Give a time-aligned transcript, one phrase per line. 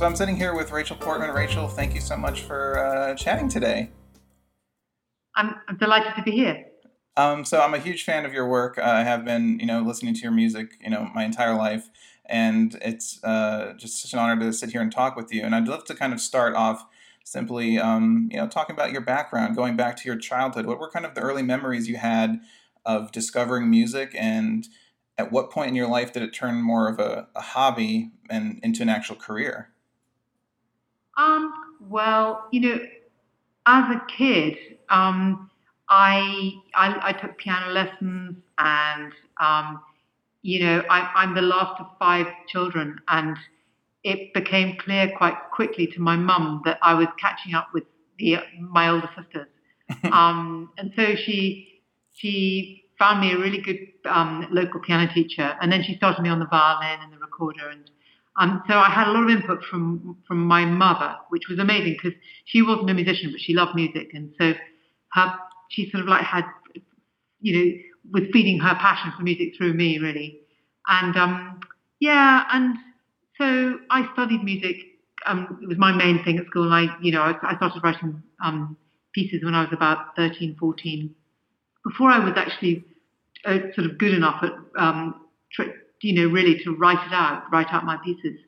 [0.00, 1.28] So I'm sitting here with Rachel Portman.
[1.28, 3.90] Rachel, thank you so much for uh, chatting today.
[5.36, 6.64] I'm, I'm delighted to be here.
[7.18, 8.78] Um, so I'm a huge fan of your work.
[8.78, 11.90] Uh, I have been, you know, listening to your music, you know, my entire life,
[12.24, 15.42] and it's uh, just such an honor to sit here and talk with you.
[15.42, 16.86] And I'd love to kind of start off
[17.22, 20.64] simply, um, you know, talking about your background, going back to your childhood.
[20.64, 22.40] What were kind of the early memories you had
[22.86, 24.66] of discovering music, and
[25.18, 28.60] at what point in your life did it turn more of a, a hobby and
[28.62, 29.68] into an actual career?
[31.20, 31.52] Um,
[31.88, 32.78] well, you know,
[33.66, 34.56] as a kid,
[34.88, 35.50] um,
[35.88, 39.82] I, I, I took piano lessons, and um,
[40.42, 43.36] you know, I, I'm the last of five children, and
[44.02, 47.84] it became clear quite quickly to my mum that I was catching up with
[48.18, 49.48] the, my older sisters,
[50.12, 55.70] um, and so she she found me a really good um, local piano teacher, and
[55.70, 57.90] then she started me on the violin and the recorder, and
[58.38, 61.96] um, so I had a lot of input from from my mother, which was amazing
[62.00, 64.54] because she wasn't a musician, but she loved music, and so
[65.12, 65.34] her
[65.70, 66.44] she sort of like had,
[67.40, 67.72] you know,
[68.12, 70.40] was feeding her passion for music through me really,
[70.88, 71.60] and um,
[71.98, 72.76] yeah, and
[73.38, 74.76] so I studied music.
[75.26, 77.82] Um, it was my main thing at school, and I, you know, I, I started
[77.84, 78.76] writing um,
[79.12, 81.14] pieces when I was about 13, 14.
[81.84, 82.84] Before I was actually
[83.44, 85.26] uh, sort of good enough at um,
[86.00, 88.38] you know, really to write it out, write out my pieces.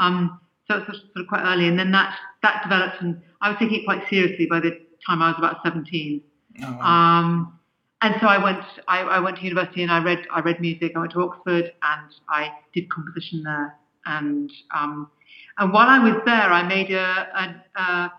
[0.00, 3.58] Um, so it's sort of quite early, and then that that developed, and I was
[3.58, 6.22] taking it quite seriously by the time I was about 17.
[6.62, 6.80] Oh, wow.
[6.80, 7.58] um,
[8.00, 10.92] and so I went, I, I, went to university and I read, I read music.
[10.94, 13.76] I went to Oxford and I did composition there.
[14.06, 15.08] And um,
[15.56, 18.12] and while I was there, I made a a, a,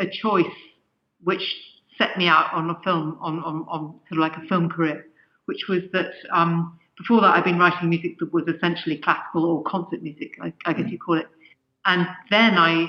[0.00, 0.44] a choice
[1.24, 1.42] which
[1.96, 5.06] set me out on a film, on, on, on sort of like a film career,
[5.46, 9.62] which was that um, before that, I'd been writing music that was essentially classical or
[9.64, 10.92] concert music, I, I guess mm.
[10.92, 11.28] you call it.
[11.84, 12.86] And then I,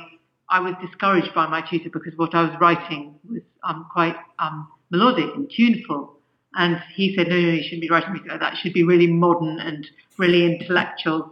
[0.49, 4.67] I was discouraged by my tutor because what I was writing was um, quite um,
[4.89, 6.13] melodic and tuneful.
[6.55, 8.53] And he said, no, no, you shouldn't be writing music like that.
[8.53, 9.85] It should be really modern and
[10.17, 11.29] really intellectual.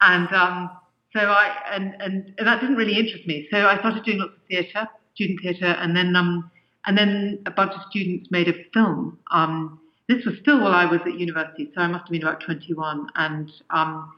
[0.00, 0.70] And um,
[1.14, 3.48] so I, and, and, and, that didn't really interest me.
[3.50, 6.50] So I started doing lots of theatre, student theatre, and then, um,
[6.86, 10.84] and then a bunch of students made a film um, this was still while I
[10.84, 13.08] was at university, so I must have been about 21.
[13.16, 14.12] And um,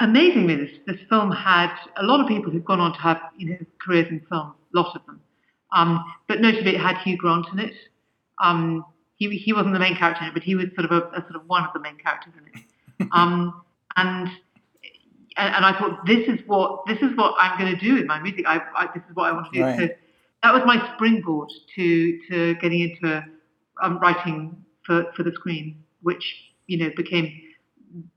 [0.00, 3.50] amazingly, this, this film had a lot of people who've gone on to have you
[3.50, 5.20] know careers in film, a lot of them.
[5.72, 7.74] Um, but notably, it had Hugh Grant in it.
[8.40, 8.84] Um,
[9.16, 11.20] he he wasn't the main character in it, but he was sort of a, a
[11.22, 12.64] sort of one of the main characters in it.
[13.12, 13.62] Um,
[13.96, 14.30] and
[15.36, 18.18] and I thought this is what this is what I'm going to do with my
[18.20, 18.46] music.
[18.46, 19.64] I, I, this is what I want to do.
[19.64, 19.78] Right.
[19.78, 19.88] So
[20.42, 23.22] that was my springboard to to getting into
[23.82, 26.24] um, writing for, for the screen, which,
[26.66, 27.32] you know, became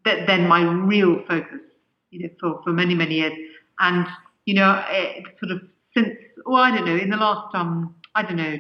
[0.03, 1.62] th- then my real focus,
[2.12, 3.34] you know, for, for many, many years.
[3.80, 4.06] And,
[4.46, 5.62] you know, it, sort of
[5.96, 6.16] since,
[6.46, 8.58] well, I don't know, in the last, um, I don't know,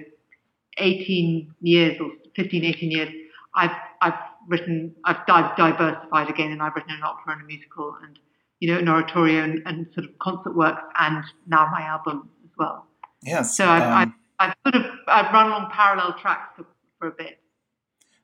[0.77, 3.09] 18 years or 15, 18 years,
[3.55, 4.13] I've, I've
[4.47, 8.17] written, I've di- diversified again and I've written an opera and a musical and,
[8.59, 12.51] you know, an oratorio and, and sort of concert works and now my album as
[12.57, 12.85] well.
[13.23, 13.57] Yes.
[13.57, 16.65] So I've, um, I've, I've, sort of, I've run along parallel tracks for,
[16.99, 17.39] for a bit.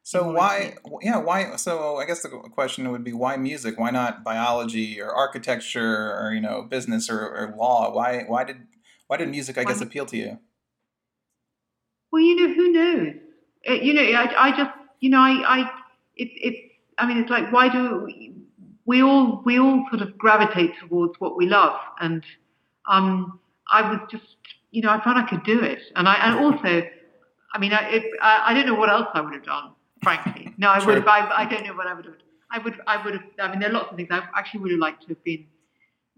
[0.05, 1.55] So why, yeah, why?
[1.55, 3.79] So I guess the question would be why music?
[3.79, 7.91] Why not biology or architecture or you know business or, or law?
[7.91, 8.57] Why why did
[9.07, 9.57] why did music?
[9.57, 10.37] I guess appeal to you.
[12.11, 13.15] Well, you know, who knows?
[13.63, 15.71] It, you know, I, I just you know, I I
[16.15, 16.57] it's it's
[16.99, 18.35] I mean, it's like why do we,
[18.85, 22.23] we all we all sort of gravitate towards what we love, and
[22.87, 23.39] um,
[23.71, 24.37] I was just
[24.69, 26.87] you know, I found I could do it, and I and also.
[27.53, 30.53] I mean, I, it, I, I don't know what else I would have done frankly.
[30.57, 31.07] No, I would have.
[31.07, 32.15] I, I don't know what I would have.
[32.51, 32.79] I would.
[32.87, 33.23] I would have.
[33.39, 34.09] I mean, there are lots of things.
[34.11, 35.45] I actually would have liked to have been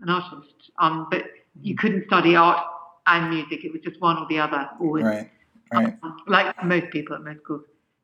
[0.01, 1.23] an artist, um, but
[1.61, 1.81] you mm-hmm.
[1.81, 2.63] couldn't study art
[3.07, 3.63] and music.
[3.63, 5.03] It was just one or the other, always.
[5.03, 5.31] Right.
[5.73, 5.97] Right.
[6.01, 7.63] Um, like most people at most schools.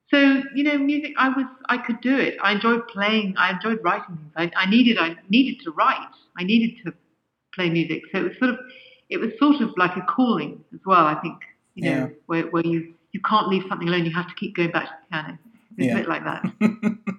[0.10, 1.14] So you know, music.
[1.18, 1.46] I was.
[1.70, 2.38] I could do it.
[2.42, 3.36] I enjoyed playing.
[3.38, 4.32] I enjoyed writing things.
[4.36, 4.98] I, I needed.
[4.98, 6.08] I needed to write.
[6.38, 6.94] I needed to
[7.56, 8.04] play music.
[8.12, 8.60] So it was sort of.
[9.10, 11.06] It was sort of like a calling as well.
[11.06, 11.38] I think.
[11.76, 12.08] You know, yeah.
[12.26, 14.06] where where you you can't leave something alone.
[14.06, 15.40] You have to keep going back to the piano.
[15.78, 15.94] It's yeah.
[15.94, 16.44] a bit like that.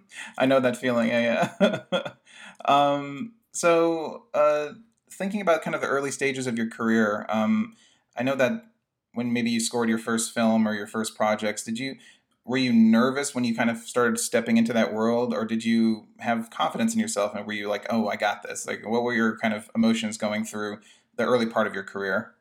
[0.39, 1.09] I know that feeling.
[1.09, 2.01] Yeah, yeah.
[2.65, 4.71] um, so, uh,
[5.11, 7.75] thinking about kind of the early stages of your career, um,
[8.17, 8.67] I know that
[9.12, 11.97] when maybe you scored your first film or your first projects, did you
[12.45, 16.09] were you nervous when you kind of started stepping into that world, or did you
[16.19, 18.67] have confidence in yourself and were you like, "Oh, I got this"?
[18.67, 20.81] Like, what were your kind of emotions going through
[21.17, 22.35] the early part of your career?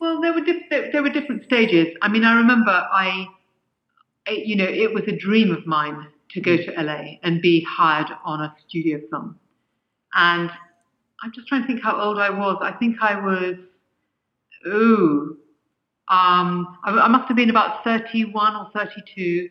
[0.00, 1.88] Well, there were there, there were different stages.
[2.00, 3.26] I mean, I remember I
[4.30, 8.08] you know, it was a dream of mine to go to LA and be hired
[8.24, 9.38] on a studio film.
[10.14, 10.50] And
[11.22, 12.58] I'm just trying to think how old I was.
[12.60, 13.56] I think I was,
[14.66, 15.36] ooh,
[16.08, 19.48] um, I, I must have been about 31 or 32,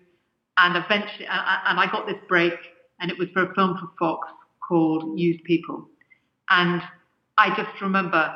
[0.57, 2.53] and eventually, and, and I got this break,
[2.99, 4.27] and it was for a film for Fox
[4.67, 5.87] called Used People,
[6.49, 6.81] and
[7.37, 8.35] I just remember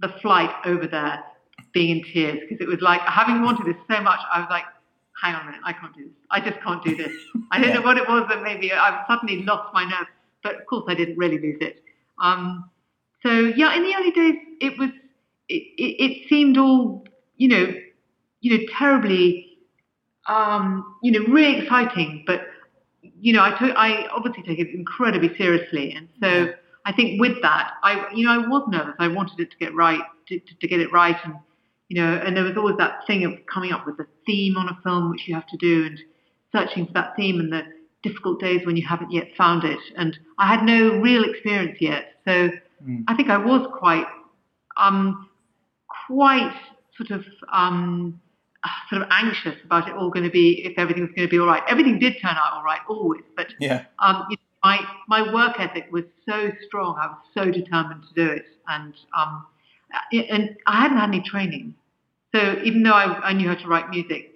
[0.00, 1.22] the flight over there
[1.72, 4.18] being in tears because it was like having wanted this so much.
[4.32, 4.64] I was like,
[5.20, 6.14] hang on a minute, I can't do this.
[6.30, 7.12] I just can't do this.
[7.50, 7.74] I don't yeah.
[7.76, 10.06] know what it was that maybe I've suddenly lost my nerve,
[10.42, 11.82] but of course I didn't really lose it.
[12.22, 12.70] Um,
[13.22, 14.90] so yeah, in the early days, it was
[15.48, 17.04] it, it, it seemed all
[17.36, 17.74] you know,
[18.40, 19.58] you know, terribly,
[20.26, 22.24] um, you know, really exciting.
[22.26, 22.42] But
[23.20, 26.52] you know, I took I obviously take it incredibly seriously, and so
[26.84, 28.94] I think with that, I you know, I was nervous.
[28.98, 31.34] I wanted it to get right, to, to, to get it right, and
[31.88, 34.68] you know, and there was always that thing of coming up with a theme on
[34.68, 36.00] a film which you have to do, and
[36.52, 37.62] searching for that theme and the
[38.02, 39.78] difficult days when you haven't yet found it.
[39.96, 42.50] And I had no real experience yet, so
[42.84, 43.04] mm.
[43.08, 44.06] I think I was quite,
[44.76, 45.28] um,
[46.06, 46.54] quite
[46.96, 48.20] sort of, um,
[48.90, 51.38] sort of anxious about it all going to be if everything was going to be
[51.38, 51.62] all right.
[51.68, 53.84] Everything did turn out all right always, but yeah.
[54.00, 56.96] Um, you know, my my work ethic was so strong.
[57.00, 59.46] I was so determined to do it, and um,
[60.12, 61.74] and I hadn't had any training.
[62.34, 64.32] So even though I, I knew how to write music,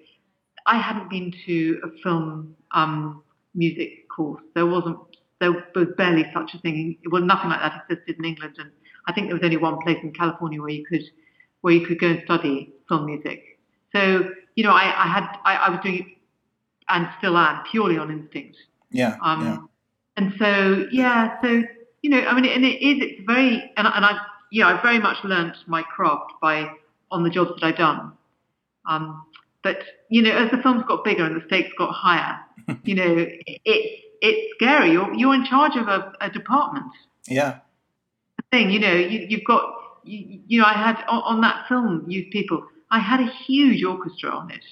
[0.67, 3.23] I hadn't been to a film um,
[3.55, 4.43] music course.
[4.55, 4.99] There wasn't,
[5.41, 6.99] there was barely such a thing.
[7.11, 8.71] Well, nothing like that existed in England, and
[9.07, 11.03] I think there was only one place in California where you could,
[11.63, 13.59] where you could go and study film music.
[13.95, 16.07] So you know, I, I had, I, I was doing it,
[16.89, 18.57] and still am purely on instinct.
[18.91, 19.17] Yeah.
[19.23, 19.59] Um, yeah.
[20.17, 21.63] And so yeah, so
[22.03, 24.19] you know, I mean, and it is, it's very, and, and I,
[24.53, 26.71] know, I very much learnt my craft by
[27.11, 28.13] on the jobs that I've done.
[28.89, 29.25] Um,
[29.63, 32.39] but you know, as the films got bigger and the stakes got higher,
[32.85, 34.93] you know, it's it's scary.
[34.93, 36.93] You're you're in charge of a, a department.
[37.29, 37.59] Yeah.
[38.51, 39.63] Thing, you know, you, you've got,
[40.03, 43.85] you, you know, I had on, on that film, Used People, I had a huge
[43.85, 44.65] orchestra on it.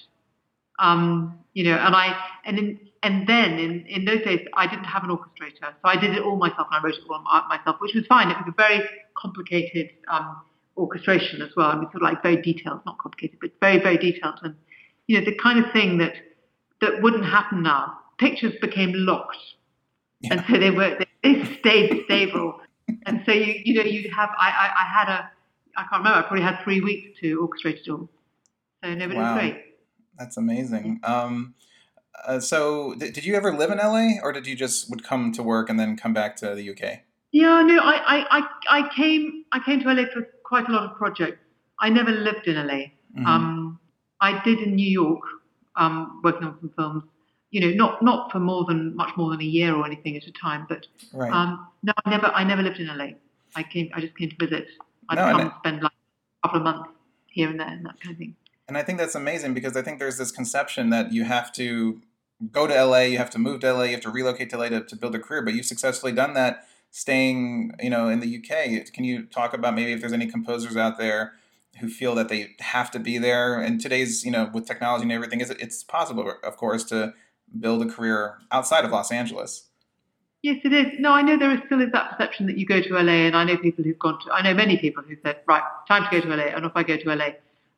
[0.79, 4.85] Um, you know, and I and in, and then in, in those days I didn't
[4.85, 7.77] have an orchestrator, so I did it all myself and I wrote it all myself,
[7.79, 8.29] which was fine.
[8.29, 8.87] It was a very
[9.17, 10.41] complicated um,
[10.77, 11.67] orchestration as well.
[11.67, 14.55] I mean, sort of like very detailed, not complicated, but very very detailed, and
[15.07, 16.15] you know the kind of thing that
[16.81, 17.97] that wouldn't happen now.
[18.17, 19.37] Pictures became locked,
[20.21, 20.33] yeah.
[20.33, 22.59] and so they were they stayed stable,
[23.05, 25.31] and so you you know you'd have I, I I had a
[25.77, 28.09] I can't remember I probably had three weeks to orchestrate it all,
[28.83, 29.21] so no, but wow.
[29.21, 29.65] it was great.
[30.17, 30.99] That's amazing.
[31.03, 31.55] Um,
[32.25, 35.31] uh, so, th- did you ever live in LA, or did you just would come
[35.33, 37.01] to work and then come back to the UK?
[37.31, 40.97] Yeah, no, I, I, I, came I came to LA for quite a lot of
[40.97, 41.39] projects.
[41.79, 42.73] I never lived in LA.
[42.73, 43.25] Mm-hmm.
[43.25, 43.79] Um,
[44.19, 45.21] I did in New York,
[45.75, 47.03] um, working on some films.
[47.51, 50.23] You know, not not for more than much more than a year or anything at
[50.25, 50.65] a time.
[50.69, 51.31] But right.
[51.31, 53.09] um, no, I never I never lived in LA.
[53.55, 54.67] I came I just came to visit.
[55.09, 56.89] I'd no, come and spend like a couple of months
[57.27, 58.35] here and there and that kind of thing.
[58.67, 61.99] And I think that's amazing because I think there's this conception that you have to
[62.51, 64.69] go to LA, you have to move to LA, you have to relocate to LA
[64.69, 68.37] to, to build a career, but you've successfully done that staying, you know, in the
[68.37, 68.91] UK.
[68.93, 71.33] Can you talk about maybe if there's any composers out there
[71.79, 73.59] who feel that they have to be there?
[73.59, 77.13] And today's, you know, with technology and everything, is it's possible, of course, to
[77.59, 79.65] build a career outside of Los Angeles.
[80.41, 80.99] Yes, it is.
[80.99, 83.35] No, I know there is still is that perception that you go to LA, and
[83.35, 84.31] I know people who've gone to.
[84.31, 86.83] I know many people who said, "Right, time to go to LA," and off I
[86.83, 87.31] go to LA.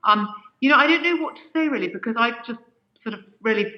[0.04, 2.60] Um, you know, I don't know what to say really because I've just
[3.04, 3.74] sort of really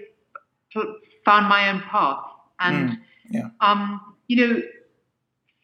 [1.26, 2.24] found my own path,
[2.60, 2.98] and mm,
[3.30, 3.50] yeah.
[3.62, 4.62] um, you know,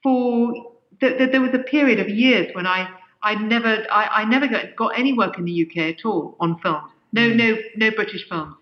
[0.03, 0.53] for
[0.99, 2.89] th- th- there was a period of years when I
[3.21, 6.59] I never I, I never got, got any work in the UK at all on
[6.59, 6.91] films.
[7.11, 7.35] No mm.
[7.35, 8.55] no no British films,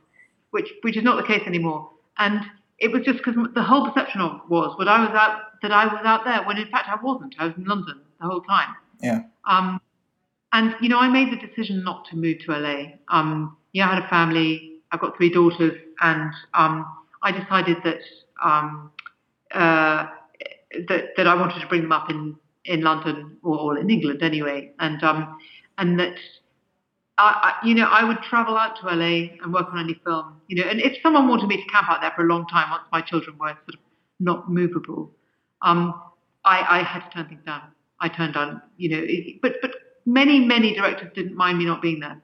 [0.51, 1.89] which which is not the case anymore.
[2.18, 2.42] And
[2.80, 5.86] it was just because the whole perception of was that I was out that I
[5.86, 7.36] was out there when in fact I wasn't.
[7.39, 8.75] I was in London the whole time.
[9.01, 9.22] Yeah.
[9.46, 9.80] Um,
[10.54, 12.84] and you know, I made the decision not to move to LA.
[13.10, 14.76] Um, yeah, I had a family.
[14.91, 16.86] I've got three daughters, and um,
[17.22, 18.00] I decided that
[18.44, 18.91] um,
[19.53, 20.08] uh,
[20.88, 24.72] that that I wanted to bring them up in in London or, in England anyway,
[24.79, 25.38] and um,
[25.77, 26.15] and that.
[27.20, 30.39] I, I, you know, I would travel out to LA and work on any film.
[30.50, 32.70] You know, and if someone wanted me to camp out there for a long time,
[32.70, 33.79] once my children were sort of
[34.20, 35.10] not movable,
[35.63, 36.00] um,
[36.46, 37.63] I, I had to turn things down.
[38.00, 39.03] I turned down, you know,
[39.41, 39.72] but but
[40.06, 42.22] many, many directors didn't mind me not being there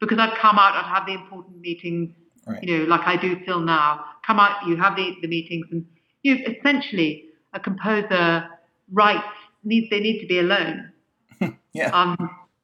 [0.00, 2.12] because I'd come out, I'd have the important meetings,
[2.46, 2.62] right.
[2.62, 4.04] you know, like I do still now.
[4.26, 5.86] Come out, you have the, the meetings, and
[6.22, 8.48] you know, essentially a composer
[8.92, 9.26] writes
[9.64, 10.92] needs they need to be alone.
[11.72, 11.90] yeah.
[11.90, 12.16] Um,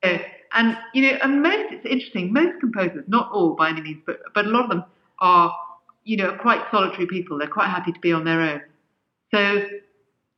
[0.03, 0.19] so,
[0.53, 2.33] and you know, and most it's interesting.
[2.33, 4.85] Most composers, not all by any means, but but a lot of them
[5.19, 5.57] are,
[6.05, 7.39] you know, quite solitary people.
[7.39, 8.63] They're quite happy to be on their own.
[9.33, 9.67] So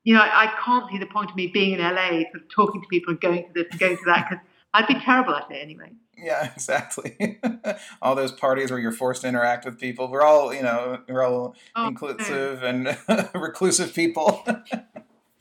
[0.06, 2.48] you know, I, I can't see the point of me being in LA, sort of
[2.54, 4.44] talking to people and going to this and going to that, because
[4.74, 5.92] I'd be terrible at it anyway.
[6.16, 7.38] Yeah, exactly.
[8.02, 10.08] all those parties where you're forced to interact with people.
[10.08, 12.96] We're all, you know, we're all oh, inclusive and
[13.34, 14.44] reclusive people.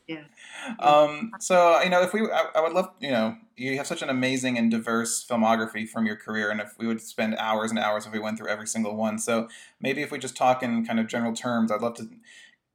[0.07, 0.23] yeah.
[0.79, 4.01] Um, so you know, if we, I, I, would love, you know, you have such
[4.01, 7.79] an amazing and diverse filmography from your career, and if we would spend hours and
[7.79, 9.19] hours if we went through every single one.
[9.19, 9.47] So
[9.79, 12.09] maybe if we just talk in kind of general terms, I'd love to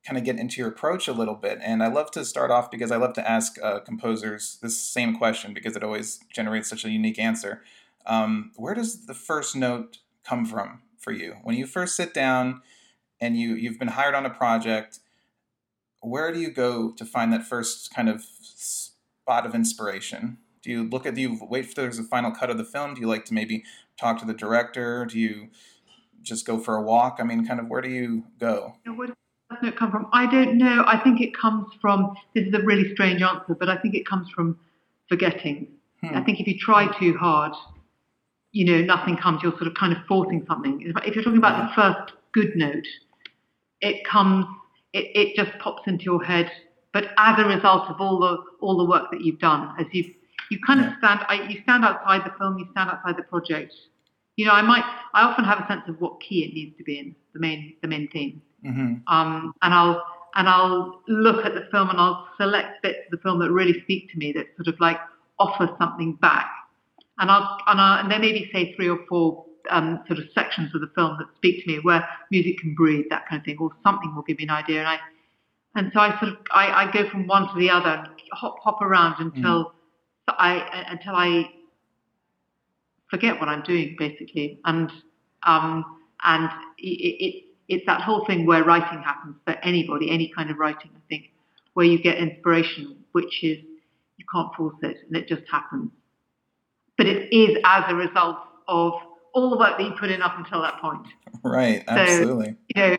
[0.04, 1.58] kind of get into your approach a little bit.
[1.62, 5.16] And I love to start off because I love to ask uh, composers this same
[5.16, 7.62] question because it always generates such a unique answer.
[8.06, 12.62] Um, where does the first note come from for you when you first sit down
[13.20, 15.00] and you you've been hired on a project?
[16.00, 20.38] Where do you go to find that first kind of spot of inspiration?
[20.62, 22.94] Do you look at do you wait for there's a final cut of the film?
[22.94, 23.64] Do you like to maybe
[23.98, 25.04] talk to the director?
[25.04, 25.48] Do you
[26.22, 27.18] just go for a walk?
[27.20, 28.76] I mean, kind of where do you go?
[29.56, 30.06] Does it come from?
[30.12, 30.84] I don't know.
[30.86, 34.06] I think it comes from, this is a really strange answer, but I think it
[34.06, 34.58] comes from
[35.08, 35.68] forgetting.
[36.00, 36.16] Hmm.
[36.16, 37.52] I think if you try too hard,
[38.52, 39.42] you know, nothing comes.
[39.42, 40.82] You're sort of kind of forcing something.
[41.04, 42.86] If you're talking about the first good note,
[43.80, 44.46] it comes,
[44.92, 46.50] it, it just pops into your head.
[46.92, 50.12] But as a result of all the all the work that you've done, as you
[50.50, 50.88] you kind yeah.
[50.88, 53.72] of stand, I, you stand outside the film, you stand outside the project.
[54.40, 56.82] You know, I might, I often have a sense of what key it needs to
[56.82, 58.40] be in, the main the main theme.
[58.64, 59.14] Mm-hmm.
[59.14, 60.02] Um, and I'll
[60.34, 63.82] and I'll look at the film and I'll select bits of the film that really
[63.82, 64.98] speak to me that sort of like
[65.38, 66.50] offer something back.
[67.18, 70.24] And I'll and, I'll, and there may be say three or four um, sort of
[70.34, 73.44] sections of the film that speak to me where music can breathe, that kind of
[73.44, 74.78] thing, or something will give me an idea.
[74.78, 74.98] And I
[75.74, 78.56] and so I sort of I, I go from one to the other and hop
[78.64, 79.72] hop around until mm.
[80.28, 81.44] I until I
[83.10, 84.60] forget what I'm doing basically.
[84.64, 84.90] And
[85.46, 85.84] um,
[86.24, 90.58] and it, it it's that whole thing where writing happens for anybody, any kind of
[90.58, 91.30] writing, I think,
[91.74, 93.58] where you get inspiration, which is
[94.16, 95.90] you can't force it and it just happens.
[96.96, 98.36] But it is as a result
[98.68, 98.92] of
[99.32, 101.06] all the work that you put in up until that point.
[101.42, 102.48] Right, absolutely.
[102.48, 102.96] So, you know,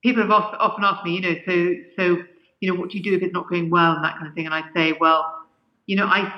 [0.00, 2.22] people have often asked me, you know, so so
[2.60, 4.34] you know, what do you do if it's not going well and that kind of
[4.34, 4.46] thing?
[4.46, 5.34] And I say, well,
[5.86, 6.32] you know, I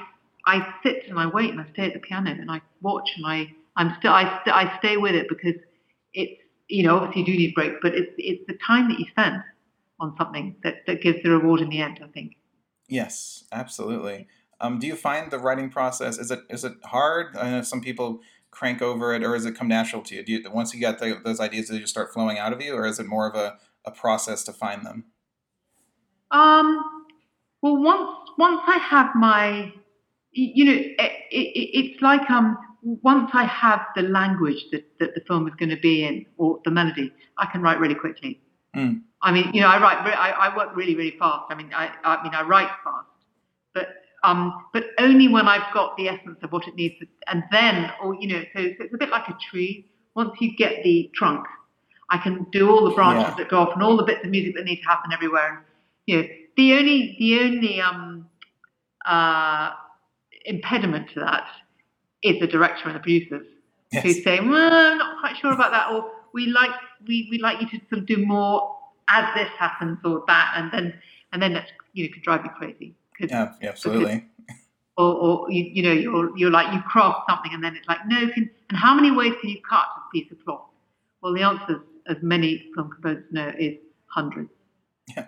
[0.47, 3.27] I sit and I wait and I stay at the piano and I watch and
[3.27, 5.55] I I'm still I, st- I stay with it because
[6.13, 9.07] it's you know, obviously you do need breaks, but it's it's the time that you
[9.11, 9.43] spend
[9.99, 12.37] on something that, that gives the reward in the end, I think.
[12.89, 14.29] Yes, absolutely.
[14.61, 17.37] Um, do you find the writing process is it is it hard?
[17.37, 18.21] I know some people
[18.51, 20.23] crank over it, or does it come natural to you?
[20.23, 22.75] Do you once you get the, those ideas, do you start flowing out of you,
[22.75, 25.05] or is it more of a, a process to find them?
[26.31, 27.07] Um,
[27.63, 29.73] well, once once I have my,
[30.33, 35.21] you know, it, it, it's like um once I have the language that, that the
[35.27, 38.41] film is going to be in or the melody, I can write really quickly.
[38.75, 39.03] Mm.
[39.23, 41.45] I mean, you know, I write, I, I work really, really fast.
[41.51, 43.07] I mean, I, I mean, I write fast,
[43.75, 43.89] but
[44.23, 46.95] um, but only when I've got the essence of what it needs,
[47.27, 49.91] and then, or you know, so, so, it's a bit like a tree.
[50.15, 51.47] Once you get the trunk,
[52.11, 53.35] I can do all the branches yeah.
[53.39, 55.49] that go off and all the bits of music that need to happen everywhere.
[55.57, 55.65] And
[56.07, 58.27] you know, the only the only um,
[59.07, 59.71] uh,
[60.45, 61.47] impediment to that
[62.23, 63.47] is the director and the producers
[63.93, 64.03] yes.
[64.03, 66.71] who say, "Well, I'm not quite sure about that," or "We like
[67.07, 68.77] we we like you to sort of do more
[69.09, 70.95] as this happens or that," and then
[71.33, 72.95] and then that's you know could drive you crazy.
[73.19, 74.27] Yeah, absolutely.
[74.47, 74.61] Because,
[74.97, 78.07] or, or you, you know you're you're like you craft something and then it's like
[78.07, 80.63] no can and how many ways can you cut a piece of cloth?
[81.23, 84.51] Well, the answer, as many film composers know, is hundreds.
[85.15, 85.27] Yeah.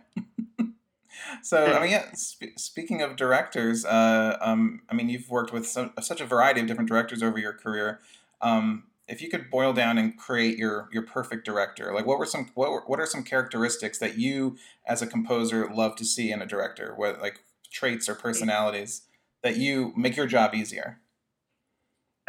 [1.43, 2.13] So I mean, yeah.
[2.15, 6.61] Sp- speaking of directors, uh, um, I mean, you've worked with so, such a variety
[6.61, 8.01] of different directors over your career.
[8.41, 12.27] Um, if you could boil down and create your your perfect director, like what were
[12.27, 16.31] some what were, what are some characteristics that you as a composer love to see
[16.31, 16.95] in a director?
[16.97, 19.03] What like traits or personalities
[19.43, 21.01] that you make your job easier?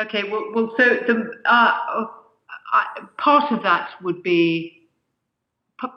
[0.02, 2.06] Okay, well, well so the uh,
[2.74, 4.90] uh, part of that would be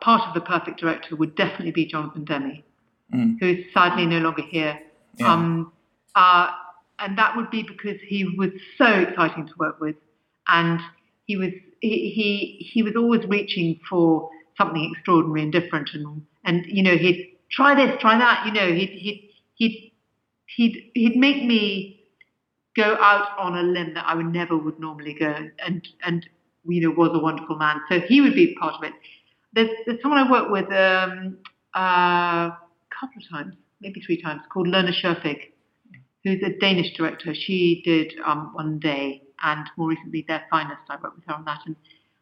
[0.00, 2.62] part of the perfect director would definitely be Jonathan Demme
[3.12, 3.36] mm.
[3.40, 4.78] who is sadly no longer here.
[5.18, 5.32] Yeah.
[5.32, 5.72] Um,
[6.14, 6.50] uh,
[6.98, 9.96] and that would be because he was so exciting to work with,
[10.48, 10.80] and
[11.26, 16.64] he was he he, he was always reaching for something extraordinary and different, and and
[16.66, 19.92] you know he'd try this, try that, you know he'd he'd he'd
[20.56, 22.00] he'd, he'd make me
[22.74, 26.26] go out on a limb that I would never would normally go, and and
[26.66, 27.80] you know was a wonderful man.
[27.90, 28.92] So he would be part of it.
[29.52, 30.72] There's, there's someone I work with.
[30.72, 31.38] Um,
[31.74, 32.50] uh,
[32.98, 35.52] couple of times, maybe three times, called Lone Scherfig,
[36.24, 37.34] who's a Danish director.
[37.34, 40.80] She did um, One Day and more recently Their Finest.
[40.88, 41.60] I worked with her on that.
[41.66, 41.76] And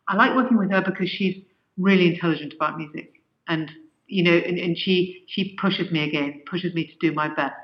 [0.09, 1.43] I like working with her because she's
[1.79, 3.15] really intelligent about music.
[3.49, 3.71] And
[4.07, 7.55] you know, and, and she she pushes me again, pushes me to do my best.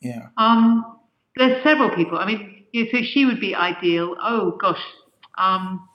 [0.00, 0.26] Yeah.
[0.36, 0.98] Um,
[1.36, 2.18] there's several people.
[2.18, 4.16] I mean, you know, so she would be ideal.
[4.20, 4.82] Oh gosh,
[5.38, 5.88] um,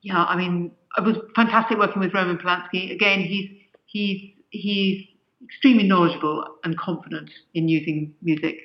[0.00, 0.24] yeah.
[0.24, 2.92] I mean, it was fantastic working with Roman Polanski.
[2.92, 3.50] Again, he's
[3.86, 5.06] he's he's
[5.44, 8.56] extremely knowledgeable and confident in using music.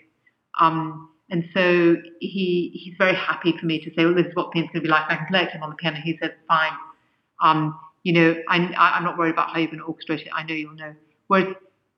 [0.60, 4.52] Um, and so he he's very happy for me to say, well, this is what
[4.52, 5.04] piano's going to be like.
[5.10, 5.98] I can play it to him on the piano.
[6.04, 6.72] He said, fine.
[7.42, 10.30] Um, you know, I, I'm not worried about how you're going to orchestrate it.
[10.34, 10.96] I know you'll know.
[11.28, 11.56] Whereas,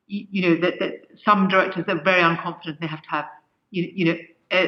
[0.08, 0.94] you, you know, that, that
[1.24, 2.80] some directors are very unconfident.
[2.80, 3.26] They have to have,
[3.70, 4.18] you, you know,
[4.52, 4.68] uh,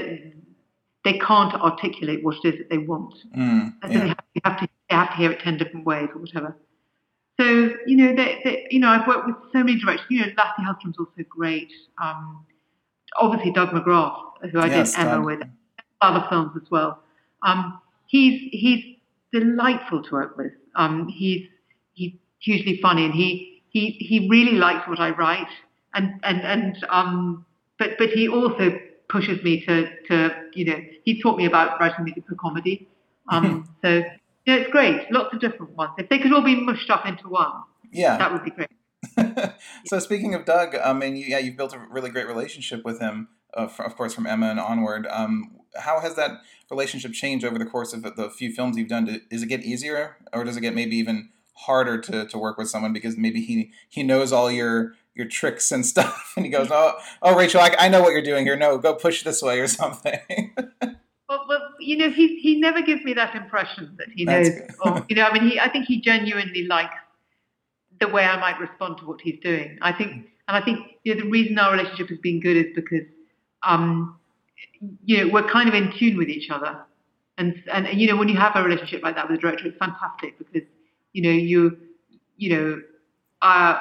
[1.03, 3.15] they can't articulate what it is that they want.
[3.36, 4.00] Mm, and so yeah.
[4.00, 6.56] they, have, they, have, to they have to hear it ten different ways or whatever.
[7.41, 10.05] So you know, they, they, you know, I've worked with so many directors.
[10.10, 11.71] You know, Lasse Hallström's also great.
[12.01, 12.45] Um,
[13.19, 15.25] obviously, Doug McGrath, who I yes, did Emma Doug.
[15.25, 15.41] with,
[16.01, 17.00] other films as well.
[17.43, 18.95] Um, he's he's
[19.31, 20.53] delightful to work with.
[20.75, 21.48] Um, he's
[21.93, 25.50] he's hugely funny, and he he he really likes what I write,
[25.95, 27.45] and and and um,
[27.79, 28.79] but but he also
[29.10, 32.88] pushes me to to you know he taught me about writing music for comedy.
[33.29, 34.03] Um, so
[34.45, 35.12] yeah, it's great.
[35.12, 35.91] Lots of different ones.
[35.98, 37.51] If they could all be mushed up into one,
[37.91, 38.69] yeah, that would be great.
[39.86, 43.29] so speaking of Doug, I mean, yeah, you've built a really great relationship with him,
[43.53, 45.07] uh, for, of course, from Emma and onward.
[45.10, 49.21] Um, how has that relationship changed over the course of the few films you've done?
[49.29, 52.69] Does it get easier, or does it get maybe even harder to, to work with
[52.69, 56.69] someone because maybe he he knows all your your tricks and stuff, and he goes,
[56.71, 58.55] "Oh, oh, Rachel, I, I know what you're doing here.
[58.55, 60.19] No, go push this way or something."
[61.29, 64.50] well, well, you know, he he never gives me that impression that he knows.
[64.83, 66.95] Or, you know, I mean, he I think he genuinely likes
[68.00, 69.77] the way I might respond to what he's doing.
[69.81, 70.11] I think,
[70.47, 73.05] and I think you know, the reason our relationship has been good is because,
[73.63, 74.19] um,
[75.05, 76.79] you know, we're kind of in tune with each other.
[77.38, 79.77] And, and, you know, when you have a relationship like that with a director, it's
[79.77, 80.67] fantastic because,
[81.13, 81.77] you know, you,
[82.38, 82.81] you know,
[83.41, 83.79] uh,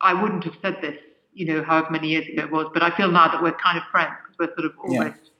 [0.00, 0.96] I wouldn't have said this,
[1.32, 3.78] you know, however many years ago it was, but I feel now that we're kind
[3.78, 5.30] of friends because we're sort of almost yeah.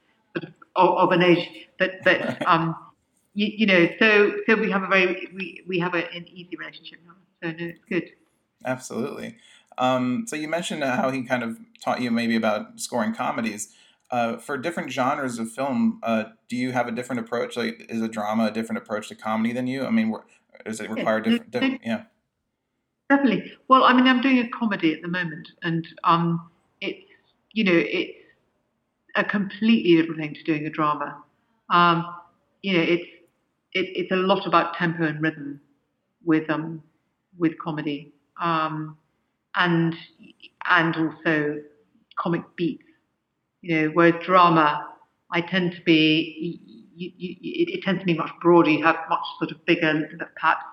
[0.76, 2.74] Of, of, an age that, that, um,
[3.34, 6.56] you, you, know, so, so we have a very, we, we have a, an easy
[6.56, 7.14] relationship now.
[7.42, 8.10] So no, it's good.
[8.64, 9.36] Absolutely.
[9.76, 13.74] Um, so you mentioned how he kind of taught you maybe about scoring comedies.
[14.10, 17.56] Uh, for different genres of film, uh, do you have a different approach?
[17.56, 19.84] Like, is a drama a different approach to comedy than you?
[19.84, 20.14] I mean,
[20.64, 21.80] does it require yeah, different, different?
[21.84, 22.02] Yeah.
[23.10, 23.52] Definitely.
[23.68, 26.48] Well, I mean, I'm doing a comedy at the moment, and um,
[26.80, 27.04] it's
[27.52, 28.18] you know it's
[29.16, 31.22] a completely different thing to doing a drama.
[31.70, 32.14] Um,
[32.62, 33.04] you know, it's
[33.72, 35.60] it, it's a lot about tempo and rhythm
[36.24, 36.82] with um
[37.38, 38.96] with comedy, um,
[39.56, 39.94] and
[40.66, 41.60] and also
[42.18, 42.84] comic beats
[43.64, 44.86] you know, whereas drama,
[45.30, 46.60] I tend to be,
[46.94, 48.68] you, you, it, it, tends to be much broader.
[48.68, 50.06] You have much sort of bigger,
[50.38, 50.64] perhaps,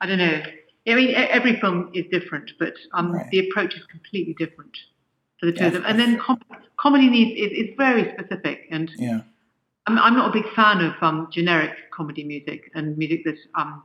[0.00, 0.42] I don't know.
[0.86, 3.28] I mean, every film is different, but um, right.
[3.30, 4.74] the approach is completely different
[5.38, 5.84] for the two of them.
[5.86, 6.40] And then com-
[6.76, 9.20] comedy needs is, is very specific, and yeah.
[9.86, 13.82] I'm, I'm not a big fan of um, generic comedy music and music that um,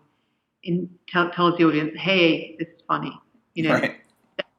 [0.64, 3.18] in, tell, tells the audience, "Hey, this is funny,"
[3.54, 3.74] you know.
[3.74, 3.98] Right.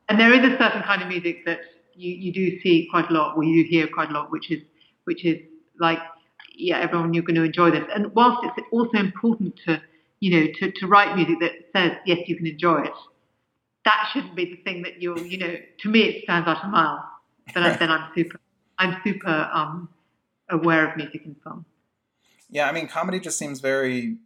[0.09, 1.61] And there is a certain kind of music that
[1.94, 4.61] you, you do see quite a lot, or you hear quite a lot, which is
[5.04, 5.38] which is
[5.80, 5.98] like,
[6.57, 7.85] yeah, everyone, you're going to enjoy this.
[7.94, 9.83] And whilst it's also important to,
[10.20, 12.92] you know, to, to write music that says yes, you can enjoy it,
[13.85, 16.68] that shouldn't be the thing that you're, you know, to me it stands out a
[16.68, 17.05] mile.
[17.53, 18.40] But I, then I'm super,
[18.79, 19.88] I'm super um,
[20.49, 21.66] aware of music in film.
[22.49, 24.18] Yeah, I mean, comedy just seems very.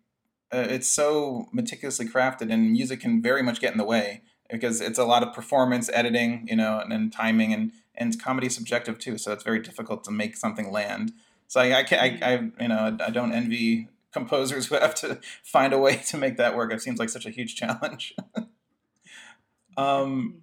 [0.52, 4.80] Uh, it's so meticulously crafted, and music can very much get in the way because
[4.80, 8.98] it's a lot of performance editing, you know, and, then timing and and comedy subjective
[8.98, 9.18] too.
[9.18, 11.12] So it's very difficult to make something land.
[11.48, 15.72] So I, I, I, I you know, I don't envy composers who have to find
[15.72, 16.72] a way to make that work.
[16.72, 18.14] It seems like such a huge challenge.
[19.78, 20.42] um,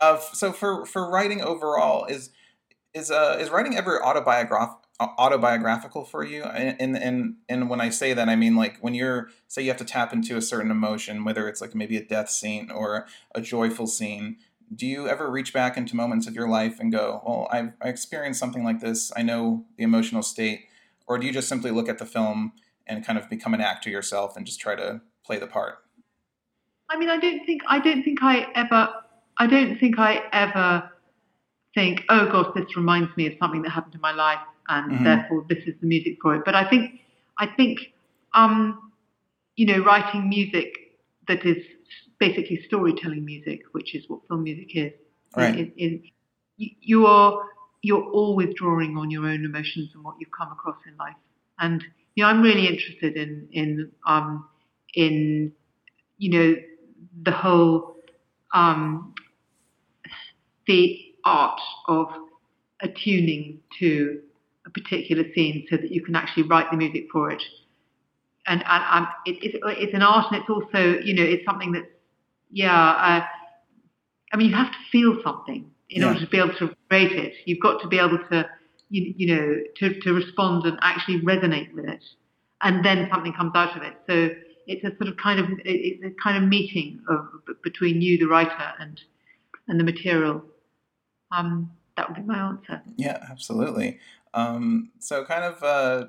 [0.00, 2.30] uh, so for for writing overall, is
[2.94, 4.78] is uh is writing ever autobiographical?
[5.00, 6.42] autobiographical for you?
[6.44, 9.78] And and and when i say that i mean like when you're say you have
[9.78, 13.40] to tap into a certain emotion whether it's like maybe a death scene or a
[13.40, 14.36] joyful scene
[14.74, 17.88] do you ever reach back into moments of your life and go well i've I
[17.88, 19.10] experienced something like this.
[19.16, 20.66] I know the emotional state.
[21.06, 22.52] Or do you just simply look at the film
[22.86, 25.78] and kind of become an actor yourself and just try to play the part
[26.90, 28.88] i mean i don't think i don't think i ever
[29.38, 30.90] i don't think i ever
[31.74, 35.04] think oh gosh this reminds me of something that happened in my life and mm-hmm.
[35.04, 36.42] therefore this is the music for it.
[36.44, 37.00] But I think
[37.36, 37.92] I think
[38.34, 38.92] um,
[39.56, 40.72] you know writing music
[41.28, 41.58] that is
[42.18, 44.92] basically storytelling music, which is what film music is.
[45.36, 45.72] Right.
[46.56, 47.44] you are
[47.82, 51.14] you're always drawing on your own emotions and what you've come across in life.
[51.58, 54.48] And you know, I'm really interested in in um,
[54.94, 55.52] in
[56.18, 56.54] you know
[57.22, 57.96] the whole
[58.54, 59.14] um,
[60.66, 62.08] the art of
[62.82, 64.20] attuning to
[64.66, 67.42] a particular scene so that you can actually write the music for it.
[68.46, 71.86] And, and it, it's, it's an art, and it's also, you know, it's something that's,
[72.50, 72.72] yeah.
[72.72, 73.26] Uh,
[74.32, 76.08] I mean, you have to feel something in Yeah.
[76.08, 77.34] order to be able to rate it.
[77.44, 78.48] You've got to be able to,
[78.88, 82.02] you, you know, to, to respond and actually resonate with it,
[82.62, 83.94] and then something comes out of it.
[84.08, 84.30] So
[84.70, 87.26] it's a sort of kind of it's a kind of meeting of
[87.62, 89.00] between you, the writer, and
[89.68, 90.42] and the material.
[91.32, 92.82] Um, that would be my answer.
[92.96, 93.98] Yeah, absolutely.
[94.32, 96.06] Um, so, kind of, uh,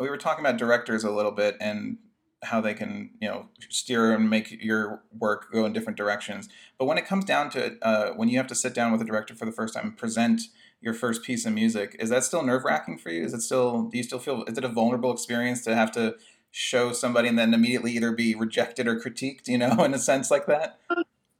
[0.00, 1.98] we were talking about directors a little bit and
[2.42, 6.48] how they can, you know, steer and make your work go in different directions.
[6.78, 9.00] But when it comes down to it, uh, when you have to sit down with
[9.00, 10.42] a director for the first time and present
[10.80, 13.24] your first piece of music, is that still nerve wracking for you?
[13.24, 13.82] Is it still?
[13.84, 14.42] Do you still feel?
[14.44, 16.16] Is it a vulnerable experience to have to
[16.52, 19.48] show somebody and then immediately either be rejected or critiqued?
[19.48, 20.78] You know, in a sense like that.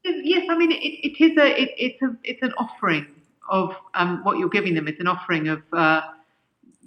[0.05, 3.07] Yes, I mean it, it is a it, it's a it's an offering
[3.48, 4.88] of um, what you're giving them.
[4.88, 6.01] It's an offering of uh,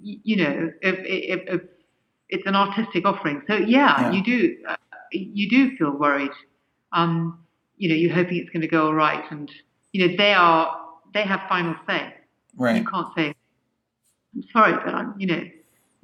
[0.02, 1.60] you know of, of, of,
[2.28, 3.42] it's an artistic offering.
[3.46, 4.12] So yeah, Yeah.
[4.12, 4.76] you do uh,
[5.12, 6.32] you do feel worried.
[6.92, 7.38] Um,
[7.78, 9.50] you know, you're hoping it's going to go all right, and
[9.92, 10.76] you know they are
[11.14, 12.14] they have final say.
[12.56, 12.76] Right.
[12.76, 13.34] You can't say
[14.34, 15.42] I'm sorry, but I'm you know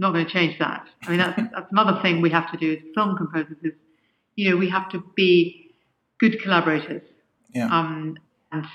[0.02, 0.86] not going to change that.
[1.04, 3.72] I mean that's that's another thing we have to do as film composers is
[4.36, 5.74] you know we have to be
[6.18, 7.02] good collaborators
[7.54, 7.66] Yeah.
[7.76, 8.16] um,
[8.52, 8.66] and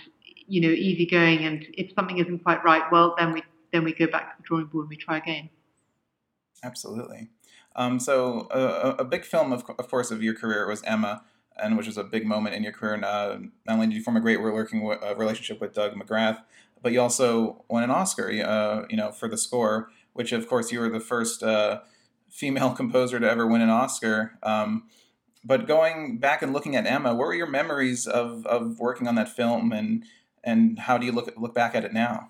[0.47, 1.39] you know easygoing.
[1.45, 4.43] And if something isn't quite right, well then we then we go back to the
[4.47, 5.49] drawing board and we try again.
[6.63, 7.29] Absolutely.
[7.75, 11.23] Um, so uh, a, a big film, of, of course, of your career was Emma,
[11.61, 12.95] and which was a big moment in your career.
[12.95, 15.93] And uh, not only did you form a great working w- uh, relationship with Doug
[15.93, 16.39] McGrath,
[16.81, 19.89] but you also won an Oscar, uh, you know, for the score.
[20.17, 21.81] Which, of course, you were the first uh,
[22.29, 24.37] female composer to ever win an Oscar.
[24.41, 24.87] Um,
[25.43, 29.15] but going back and looking at Emma, what were your memories of, of working on
[29.15, 30.03] that film, and
[30.43, 32.29] and how do you look look back at it now?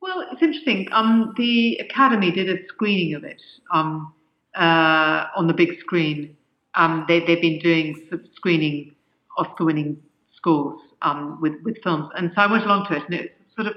[0.00, 0.88] Well, it's interesting.
[0.92, 3.40] Um, the Academy did a screening of it
[3.72, 4.12] um,
[4.56, 6.36] uh, on the big screen.
[6.74, 8.94] Um, they, they've been doing screening
[9.36, 10.02] Oscar-winning
[10.34, 13.68] scores um, with with films, and so I went along to it, and it's sort
[13.68, 13.74] of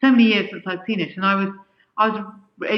[0.00, 1.50] so many years since I'd seen it, and I was
[1.98, 2.24] I was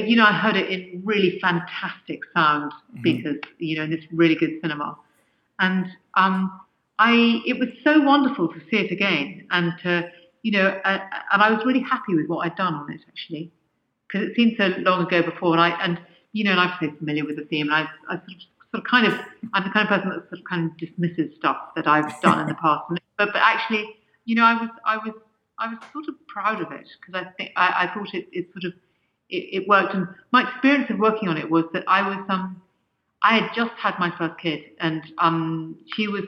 [0.05, 4.35] you know I heard it in really fantastic sound speakers, you know, in this really
[4.35, 4.97] good cinema,
[5.59, 6.61] and um,
[6.99, 10.11] I it was so wonderful to see it again and to
[10.43, 10.99] you know, uh,
[11.33, 13.53] and I was really happy with what I'd done on it actually,
[14.09, 16.01] because it seemed so long ago before, and I and
[16.33, 18.85] you know, and I'm so familiar with the theme, and I, I sort, of, sort
[18.85, 19.15] of kind of
[19.53, 22.41] I'm the kind of person that sort of kind of dismisses stuff that I've done
[22.41, 23.01] in the past, but
[23.33, 25.15] but actually, you know, I was I was
[25.59, 28.49] I was sort of proud of it because I think I, I thought it, it
[28.53, 28.73] sort of
[29.31, 32.61] it, it worked, and my experience of working on it was that I was um
[33.23, 36.25] I had just had my first kid, and um she was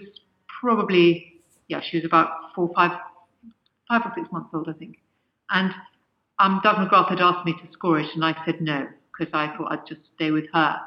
[0.61, 2.93] probably yeah she was about four five
[3.88, 4.99] five or six months old, I think.
[5.51, 5.75] And
[6.38, 9.55] um, Doug McGrath had asked me to score it, and I said no because I
[9.57, 10.81] thought I'd just stay with her.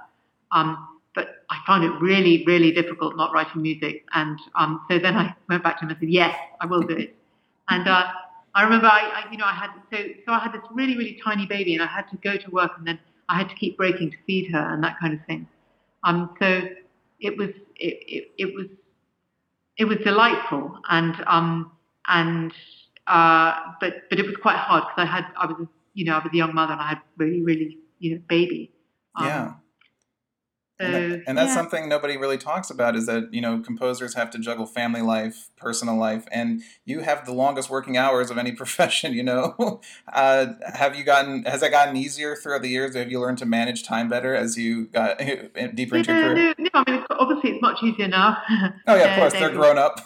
[0.52, 5.16] Um, but I found it really, really difficult not writing music, and um, so then
[5.16, 7.16] I went back to him and said, "Yes, I will do it."
[7.70, 8.06] And uh,
[8.56, 11.20] I remember, I, I, you know, I had so so I had this really, really
[11.24, 13.76] tiny baby, and I had to go to work, and then I had to keep
[13.78, 15.48] breaking to feed her and that kind of thing.
[16.04, 16.62] Um, so
[17.20, 18.68] it was it, it, it was
[19.78, 21.74] it was delightful, and um,
[22.08, 22.54] and
[23.08, 26.20] uh, but but it was quite hard because I had I was you know I
[26.20, 28.72] was a young mother and I had really really you know baby.
[29.18, 29.52] Um, yeah.
[30.80, 31.56] So, and, and that's yeah.
[31.56, 35.50] something nobody really talks about is that you know composers have to juggle family life
[35.56, 39.80] personal life and you have the longest working hours of any profession you know
[40.14, 43.46] uh, have you gotten has that gotten easier throughout the years have you learned to
[43.46, 45.18] manage time better as you got
[45.76, 48.38] deeper into your career no, no, I mean, obviously it's much easier now.
[48.88, 50.00] oh yeah of course they're they're- grown up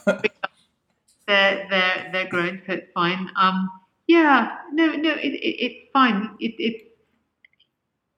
[1.29, 3.29] They're they're they're grown, so it's fine.
[3.35, 3.69] Um,
[4.07, 6.35] yeah, no, no, it, it, it's fine.
[6.39, 6.83] It, it's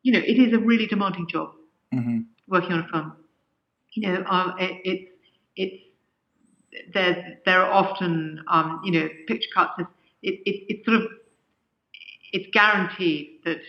[0.02, 1.52] you know, it is a really demanding job
[1.92, 2.20] hmm
[2.52, 3.14] working on a film.
[3.94, 5.12] You know, um, it, it's
[5.58, 5.84] it's
[6.94, 9.74] there's there are often um, you know picture cuts.
[10.24, 11.08] It, it, it's sort of
[12.34, 13.60] it's guaranteed that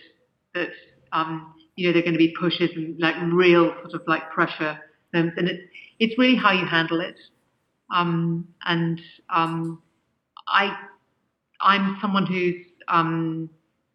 [0.53, 0.69] that
[1.11, 4.29] um, you know there are going to be pushes and like real sort of like
[4.31, 4.77] pressure,
[5.13, 5.63] and, and it's
[5.99, 7.19] it's really how you handle it.
[7.93, 9.81] Um, and um,
[10.47, 10.77] I
[11.61, 12.55] I'm someone who's
[12.87, 13.49] um,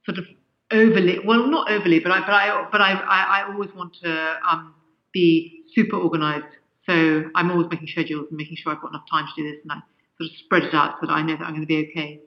[0.05, 0.25] sort of
[0.71, 4.37] overly well not overly but I but I but I I, I always want to
[4.51, 4.75] um,
[5.19, 6.47] be super organized.
[6.87, 9.61] So I'm always making schedules and making sure I've got enough time to do this
[9.63, 9.77] and I
[10.19, 12.21] sort of spread it out so that I know that I'm going to be okay.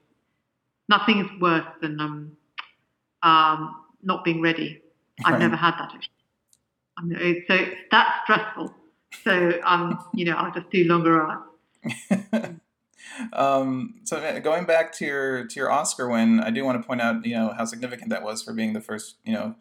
[0.88, 2.32] Nothing is worse than um,
[3.24, 4.82] um, not being ready.
[5.26, 5.40] I've Right.
[5.40, 6.10] never had that actually.
[6.98, 8.74] I'm, so that's stressful.
[9.24, 12.56] So um, you know I'll just do longer hours.
[13.34, 17.02] Um, so going back to your to your Oscar win, I do want to point
[17.02, 19.56] out you know how significant that was for being the first you know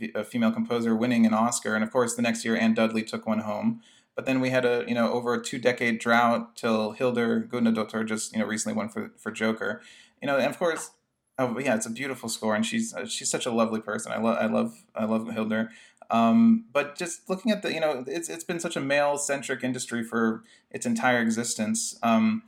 [0.00, 3.26] f- female composer winning an Oscar, and of course the next year Anne Dudley took
[3.26, 3.80] one home.
[4.14, 8.06] But then we had a you know over a two decade drought till Hildur Guðnadóttir
[8.06, 9.80] just you know recently won for for Joker,
[10.20, 10.90] you know, and of course.
[11.36, 14.12] Oh yeah, it's a beautiful score, and she's uh, she's such a lovely person.
[14.12, 15.70] I love I love I love Hildur.
[16.10, 19.64] Um, but just looking at the, you know, it's it's been such a male centric
[19.64, 21.98] industry for its entire existence.
[22.04, 22.44] Um,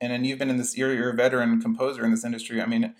[0.00, 2.94] and you've been in this you're, you're a veteran composer in this industry i mean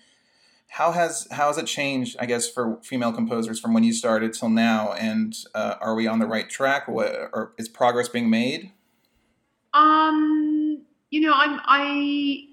[0.67, 4.33] how has how has it changed i guess for female composers from when you started
[4.33, 4.93] till now?
[4.93, 6.87] And uh, are we on the right track?
[6.87, 8.71] What, or is progress being made?
[9.73, 12.43] Um you know i'm i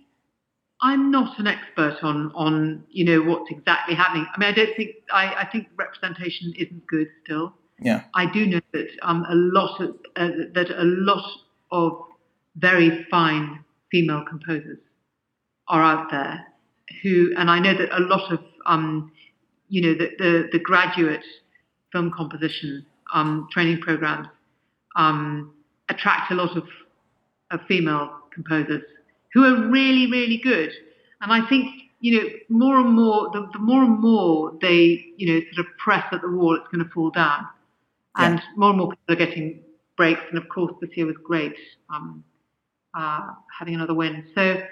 [0.81, 4.27] i'm not an expert on on you know what's exactly happening.
[4.35, 7.55] I mean i don't think i i think representation isn't good still.
[7.81, 8.05] Yeah.
[8.14, 11.24] I do know that um a lot of uh, that a lot
[11.72, 11.92] of
[12.57, 14.79] very fine female composers
[15.68, 16.46] are out there
[17.03, 19.12] who, and I know that a lot of, um,
[19.68, 21.25] you know, the, the, the, graduate
[21.92, 24.29] film composition um, training programs
[24.97, 25.55] um,
[25.88, 26.64] attract a lot of,
[27.51, 28.83] of female composers
[29.33, 30.70] who are really, really good.
[31.20, 31.68] And I think,
[32.01, 35.77] you know, more and more, the, the more and more they, you know, sort of
[35.79, 37.47] press at the wall, it's going to fall down.
[38.18, 38.33] Yeah.
[38.33, 39.61] And more and more people are getting
[39.97, 40.20] breaks.
[40.31, 41.55] And of course, this year was great.
[41.92, 42.23] Um,
[42.94, 44.25] uh, having another win.
[44.35, 44.62] So,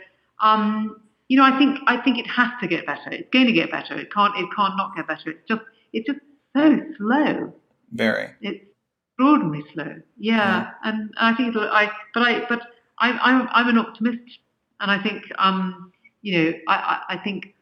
[0.41, 1.02] um,
[1.33, 3.11] you know, I think I think it has to get better.
[3.11, 3.99] It's going to get better.
[3.99, 5.31] It can't it can't not get better.
[5.31, 5.63] It's just
[5.95, 6.19] it's just
[6.55, 7.55] so slow.
[7.91, 8.29] Very.
[8.43, 8.63] It's
[9.09, 10.03] extraordinarily slow.
[10.19, 10.71] Yeah, yeah.
[10.85, 11.71] and I think it'll.
[11.71, 12.61] I but I but
[12.99, 14.41] I, I'm I'm an optimist,
[14.81, 15.91] and I think um
[16.21, 17.55] you know I I, I think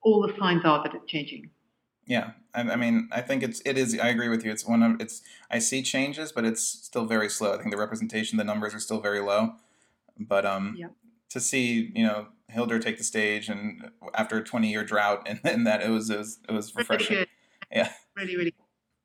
[0.00, 1.50] all the signs are that it's changing.
[2.06, 3.98] Yeah, I, I, mean, I think it's it is.
[4.00, 4.50] I agree with you.
[4.50, 5.20] It's one of it's.
[5.50, 7.52] I see changes, but it's still very slow.
[7.52, 9.56] I think the representation, the numbers are still very low.
[10.18, 10.92] But um, yep.
[11.30, 15.40] To see you know Hildur take the stage and after a twenty year drought and,
[15.44, 17.16] and that it was it was, it was refreshing.
[17.16, 17.28] Really
[17.70, 17.92] yeah.
[18.16, 18.54] Really, really.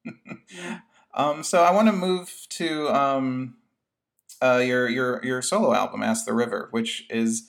[0.55, 0.79] yeah.
[1.13, 3.55] Um, so I want to move to um,
[4.41, 7.47] uh, your your your solo album, Ask the River, which is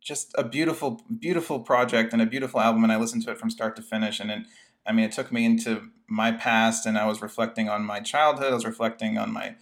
[0.00, 2.82] just a beautiful, beautiful project and a beautiful album.
[2.84, 4.18] And I listened to it from start to finish.
[4.18, 4.42] And it,
[4.86, 8.52] I mean, it took me into my past, and I was reflecting on my childhood.
[8.52, 9.56] I was reflecting on my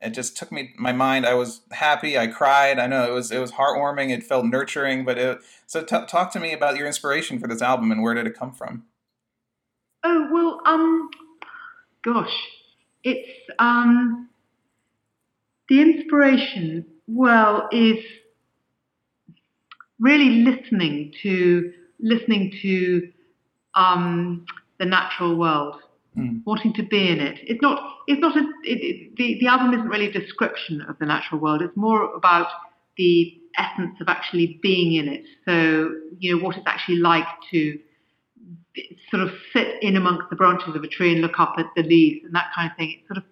[0.00, 3.30] it just took me my mind i was happy i cried i know it was
[3.30, 6.86] it was heartwarming it felt nurturing but it so t- talk to me about your
[6.86, 8.84] inspiration for this album and where did it come from?
[10.04, 11.10] Oh well um
[12.02, 12.36] gosh
[13.02, 14.28] it's um
[15.68, 18.04] the inspiration well is
[19.98, 23.10] really listening to listening to
[23.74, 24.44] um
[24.78, 25.80] the natural world
[26.16, 26.42] mm.
[26.44, 27.38] wanting to be in it.
[27.42, 27.82] It's not.
[28.06, 28.40] It's not a.
[28.64, 31.62] It, it, the the album isn't really a description of the natural world.
[31.62, 32.48] It's more about
[32.96, 35.24] the essence of actually being in it.
[35.44, 37.78] So you know what it's actually like to
[39.10, 41.82] sort of sit in amongst the branches of a tree and look up at the
[41.82, 42.98] leaves and that kind of thing.
[42.98, 43.24] It's sort of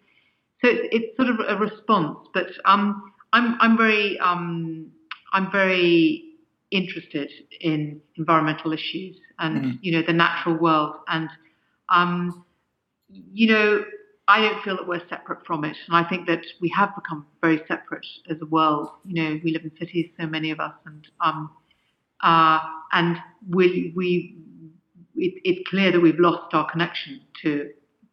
[0.63, 2.29] so it's, it's sort of a response.
[2.33, 4.91] But um, I'm I'm very um,
[5.33, 6.25] I'm very
[6.71, 11.29] interested in environmental issues and mm you know the natural world and
[11.89, 12.45] um,
[13.13, 13.85] you know,
[14.29, 15.77] I don't feel that we're separate from it.
[15.89, 18.89] And I think that we have become very separate as a world.
[19.05, 21.51] You know, we live in cities, so many of us, and um,
[22.21, 22.61] uh,
[22.93, 24.37] and we we
[25.17, 27.71] it, it's clear that we've lost our connection to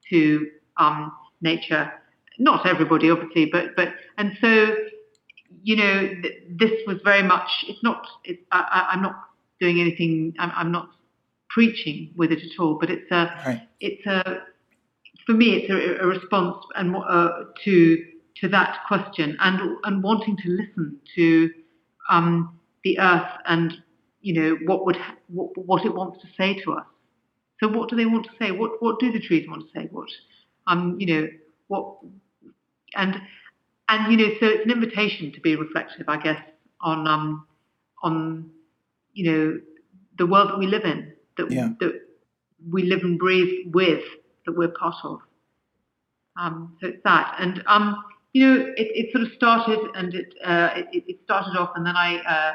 [0.09, 1.91] to um, nature.
[2.39, 4.75] Not everybody, obviously, but but and so
[5.63, 7.49] you know, th- this was very much.
[7.67, 8.05] It's not.
[8.23, 9.15] It, I, am not
[9.59, 10.33] doing anything.
[10.39, 10.89] I'm, I'm, not
[11.49, 12.77] preaching with it at all.
[12.79, 13.41] But it's a.
[13.45, 13.67] Right.
[13.79, 14.43] It's a
[15.29, 17.29] for me, it's a, a response and uh,
[17.63, 18.03] to
[18.37, 21.51] to that question and and wanting to listen to
[22.09, 23.77] um, the earth and
[24.21, 26.85] you know what would what, what it wants to say to us.
[27.59, 28.49] So what do they want to say?
[28.49, 29.87] What what do the trees want to say?
[29.91, 30.09] What
[30.65, 31.27] um you know
[31.67, 31.97] what
[32.95, 33.21] and
[33.87, 36.41] and you know so it's an invitation to be reflective, I guess,
[36.81, 37.45] on um
[38.01, 38.49] on
[39.13, 39.61] you know
[40.17, 41.69] the world that we live in that yeah.
[41.81, 42.01] that
[42.71, 44.03] we live and breathe with
[44.49, 45.19] that we're part of.
[46.37, 50.33] Um, so it's that, and um, you know, it, it, sort of started, and it,
[50.43, 52.53] uh, it, it started off, and then I, uh,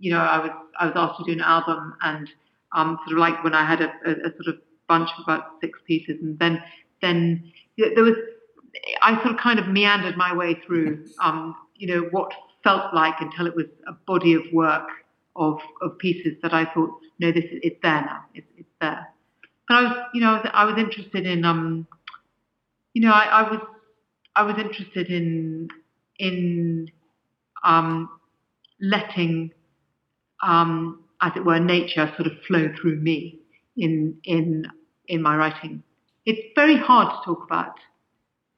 [0.00, 2.28] you know, I was I was asked to do an album, and
[2.72, 4.56] um, sort of like when I had a, a, a sort of
[4.88, 6.62] bunch of about six pieces, and then
[7.02, 8.14] then there was
[9.02, 12.32] I sort of kind of meandered my way through, um, you know, what
[12.64, 14.88] felt like until it was a body of work
[15.36, 19.06] of of pieces that I thought, no, this is, it's there now, it's, it's there.
[19.68, 21.86] But I was, you know, I was, I was interested in, um,
[22.94, 23.60] you know, I, I was,
[24.36, 25.68] I was interested in,
[26.18, 26.88] in,
[27.64, 28.08] um,
[28.80, 29.52] letting
[30.42, 33.40] um, as it were, nature sort of flow through me
[33.76, 34.66] in in
[35.08, 35.82] in my writing.
[36.26, 37.74] It's very hard to talk about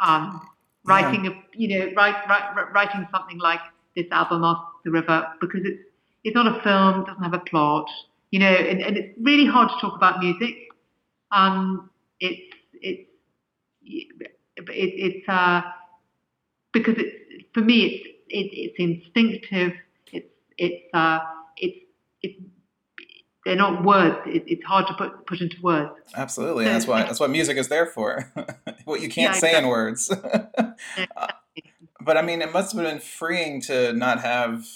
[0.00, 0.40] um,
[0.86, 1.30] writing Yeah.
[1.30, 3.60] a you know write, write, writing something like
[3.96, 5.80] this album off the river because it's
[6.24, 7.88] it's not a film, it doesn't have a plot,
[8.30, 10.69] you know, and, and it's really hard to talk about music.
[11.32, 13.10] Um, it's it's
[13.82, 14.08] it,
[14.58, 15.62] it's uh,
[16.72, 19.72] because it's for me it's it, it's instinctive.
[20.12, 20.26] It's
[20.58, 21.20] it's uh,
[21.56, 21.78] it's
[22.22, 22.40] it's
[23.44, 24.18] they're not words.
[24.26, 25.90] It, it's hard to put put into words.
[26.14, 26.64] Absolutely.
[26.64, 28.32] That's why that's what music is there for.
[28.84, 30.10] what you can't Yeah, say in words.
[30.10, 30.64] Exactly.
[32.00, 34.66] but I mean, it must have been freeing to not have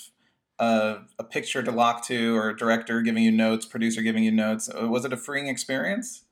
[0.58, 4.32] a, a picture to lock to, or a director giving you notes, producer giving you
[4.32, 4.68] notes.
[4.68, 6.24] Uh, Was it a freeing experience?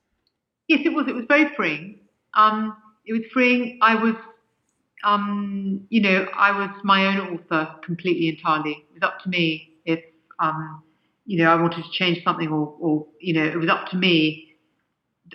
[0.68, 1.06] Yes, it was.
[1.08, 2.00] It was very freeing.
[2.34, 3.78] Um, it was freeing.
[3.82, 4.14] I was,
[5.04, 8.86] um, you know, I was my own author completely entirely.
[8.90, 10.00] It was up to me if,
[10.38, 10.82] um,
[11.26, 13.96] you know, I wanted to change something or, or, you know, it was up to
[13.96, 14.54] me.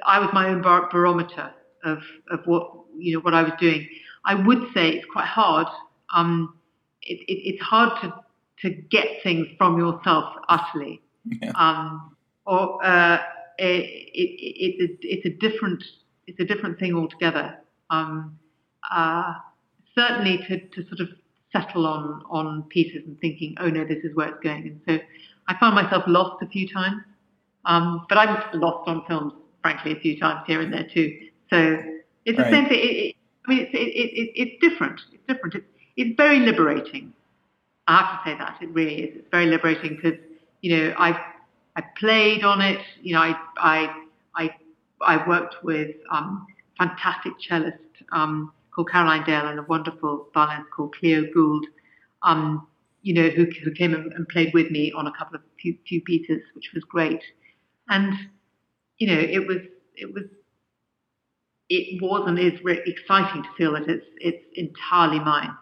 [0.05, 1.51] I was my own bar- barometer
[1.83, 1.99] of,
[2.31, 3.87] of what, you know, what I was doing.
[4.25, 5.67] I would say it's quite hard.
[6.13, 6.57] Um,
[7.01, 8.13] it, it, it's hard to,
[8.61, 11.01] to get things from yourself utterly.
[11.41, 11.51] Yeah.
[11.55, 13.19] Um, or, uh,
[13.57, 15.83] it, it, it, it's a, different
[16.27, 17.57] it's a different thing altogether.
[17.89, 18.37] Um,
[18.91, 19.33] uh,
[19.95, 21.09] certainly to, to sort of
[21.51, 24.67] settle on on pieces and thinking, oh no, this is where it's going.
[24.67, 25.03] And so
[25.47, 27.01] I found myself lost a few times,
[27.65, 31.17] um, but I'm lost on films, frankly, a few times here and there too.
[31.49, 31.81] So
[32.25, 32.51] it's the Right.
[32.51, 32.79] same thing.
[32.79, 33.15] It, it,
[33.47, 35.01] I mean, it's it, it, it, it's different.
[35.13, 35.55] It's different.
[35.55, 35.65] It's,
[35.95, 37.13] it's very liberating.
[37.87, 39.15] I have to say that it really is.
[39.17, 40.19] It's very liberating because
[40.61, 41.19] you know I
[41.77, 42.81] I played on it.
[43.01, 44.03] You know I I
[44.35, 44.55] I
[45.01, 47.77] I worked with um, fantastic cellist
[48.11, 51.65] um, called Caroline Dale and a wonderful violinist called Clio Gould.
[52.23, 52.67] Um,
[53.03, 56.01] you know who who came and, played with me on a couple of few, few
[56.01, 57.21] pieces, which was great.
[57.89, 58.13] And
[58.97, 59.59] you know it was
[59.95, 60.23] it was
[61.69, 65.55] it was and is re- exciting to feel that it's it's entirely mine.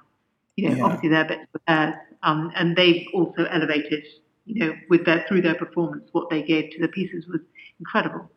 [0.55, 0.83] You know, Yeah.
[0.85, 4.05] obviously their bits were theirs, um, and they also elevated,
[4.45, 7.41] you know, with their through their performance, what they gave to the pieces was
[7.79, 8.29] incredible.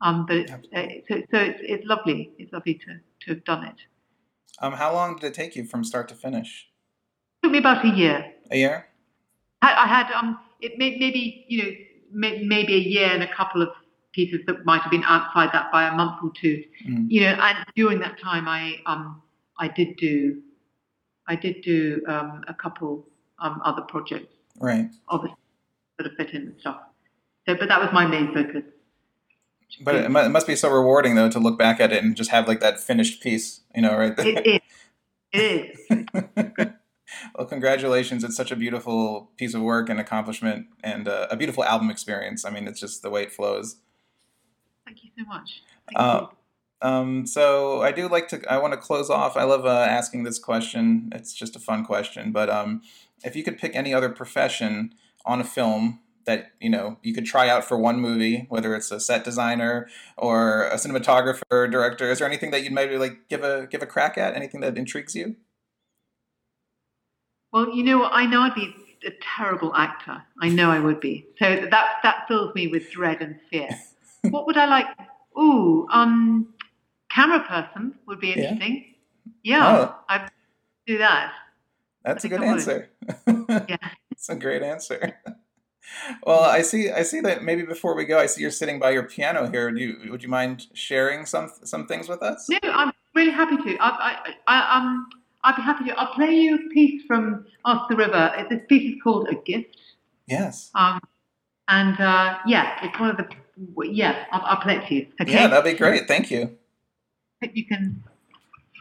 [0.00, 0.56] Um, but it's, uh,
[1.08, 2.32] so so it's, it's lovely.
[2.38, 3.76] It's lovely to to have done it.
[4.60, 6.68] Um, how long did it take you from start to finish?
[7.42, 8.32] It took me about a year.
[8.50, 8.86] A year?
[9.62, 11.70] I, I had um, it may, maybe you know
[12.12, 13.68] may, maybe a year and a couple of
[14.12, 16.62] pieces that might have been outside that by a month or two.
[16.88, 17.06] Mm.
[17.08, 19.22] You know, and during that time, I um,
[19.58, 20.40] I did do,
[21.28, 23.06] I did do um, a couple
[23.38, 24.90] um, other projects, Right.
[25.08, 25.36] obviously,
[25.98, 26.80] that have fit in and stuff.
[27.46, 28.62] So, but that was my main focus.
[29.80, 32.30] But it, it must be so rewarding though to look back at it and just
[32.30, 34.26] have like that finished piece, you know, right there.
[34.26, 34.60] It is.
[35.32, 36.66] It is.
[37.34, 38.24] well, congratulations!
[38.24, 42.44] It's such a beautiful piece of work and accomplishment, and uh, a beautiful album experience.
[42.44, 43.76] I mean, it's just the way it flows.
[44.84, 45.62] Thank you so much.
[45.94, 46.26] Uh.
[46.82, 48.42] Um, so I do like to.
[48.50, 49.36] I want to close off.
[49.36, 51.10] I love uh, asking this question.
[51.14, 52.32] It's just a fun question.
[52.32, 52.82] But um,
[53.22, 54.94] if you could pick any other profession
[55.26, 58.90] on a film that you know you could try out for one movie, whether it's
[58.90, 63.28] a set designer or a cinematographer, or director, is there anything that you'd maybe like
[63.28, 64.34] give a give a crack at?
[64.34, 65.36] Anything that intrigues you?
[67.52, 68.04] Well, you know?
[68.04, 68.72] I know I'd be
[69.04, 70.22] a terrible actor.
[70.40, 71.26] I know I would be.
[71.38, 73.68] So that that fills me with dread and fear.
[74.30, 74.86] what would I like?
[75.38, 76.52] Ooh, um,
[77.10, 78.94] camera person would be interesting.
[79.42, 79.96] Yeah, Oh.
[80.08, 80.30] I'd
[80.86, 81.32] do that.
[82.04, 82.88] That's a good answer.
[83.26, 83.76] Yeah.
[84.12, 85.18] It's a great answer.
[86.26, 86.90] Well, I see.
[86.90, 89.70] I see that maybe before we go, I see you're sitting by your piano here.
[89.70, 92.46] Do you, would you mind sharing some some things with us?
[92.50, 93.76] No, I'm really happy to.
[93.80, 95.06] I, I, I, um,
[95.42, 95.98] I'd be happy to.
[95.98, 98.30] I'll play you a piece from Ask the River.
[98.50, 99.78] This piece is called A Gift.
[100.26, 100.70] Yes.
[100.74, 101.00] Um,
[101.68, 103.26] and uh, yeah, it's one of the.
[103.90, 105.06] Yeah, I'll, I'll play it to you.
[105.22, 105.32] Okay.
[105.32, 106.06] Yeah, that'd be great.
[106.06, 106.58] Thank you.
[107.42, 108.02] Hope you can.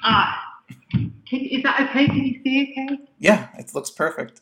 [0.04, 0.60] Ah,
[0.92, 2.08] can, is that okay?
[2.08, 2.74] Can you see?
[2.78, 3.00] Okay.
[3.18, 4.42] Yeah, it looks perfect.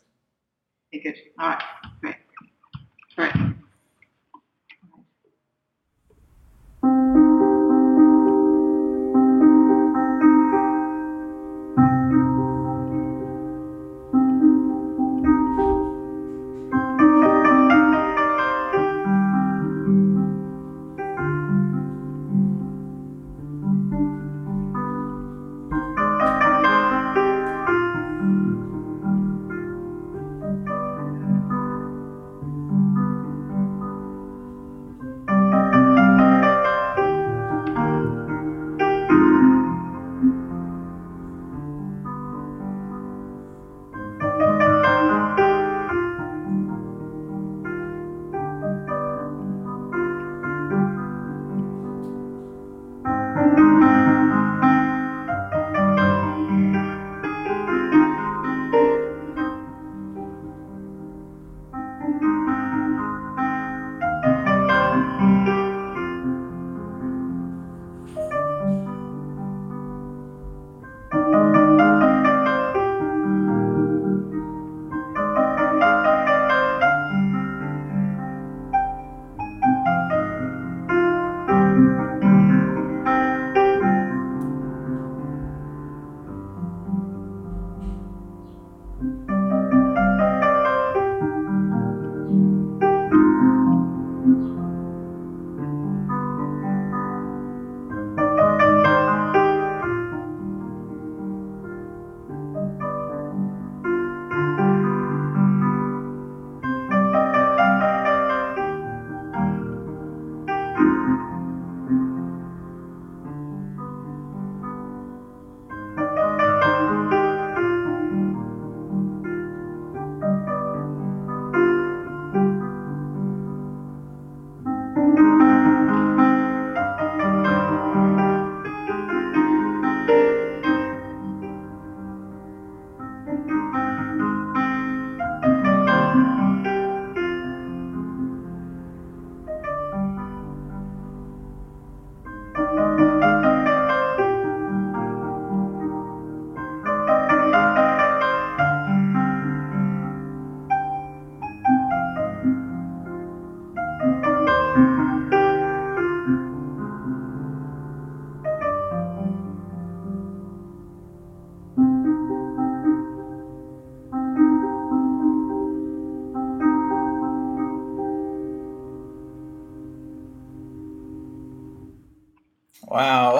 [0.92, 1.14] Okay, good.
[1.38, 1.62] All right.
[2.00, 2.16] Great.
[3.14, 3.32] Great.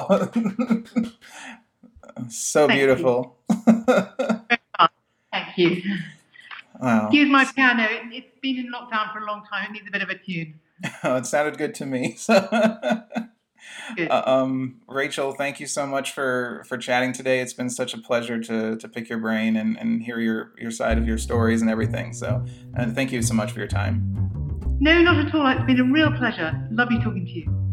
[2.27, 3.37] So Thank beautiful.
[5.31, 5.81] Thank you.
[6.79, 7.09] wow.
[7.11, 7.83] Here's my piano.
[7.83, 9.69] It, it's been in lockdown for a long time.
[9.69, 10.59] It needs a bit of a tune.
[11.03, 12.17] Oh, it sounded good to me.
[13.95, 14.09] Good.
[14.09, 17.41] uh, um, Rachel, thank you so much for for chatting today.
[17.41, 20.71] It's been such a pleasure to to pick your brain and, and hear your your
[20.71, 22.13] side of your stories and everything.
[22.13, 22.45] So,
[22.75, 24.77] and thank you so much for your time.
[24.79, 25.45] No, not at all.
[25.47, 26.53] It's been a real pleasure.
[26.71, 27.68] Lovely talking to you.